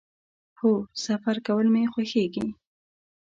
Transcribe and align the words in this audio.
هو، 0.59 0.71
سفر 1.05 1.35
کول 1.47 1.65
می 1.73 1.83
خوښیږي 1.91 2.47